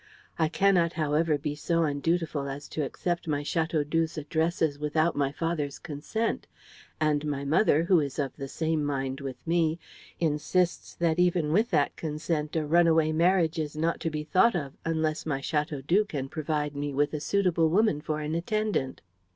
[0.39, 5.77] I cannot, however, be so undutiful as to accept my Chateaudoux's addresses without my father's
[5.77, 6.47] consent;
[6.99, 9.77] and my mother, who is of the same mind with me,
[10.19, 14.73] insists that even with that consent a runaway marriage is not to be thought of
[14.83, 19.01] unless my Chateaudoux can provide me with a suitable woman for an attendant."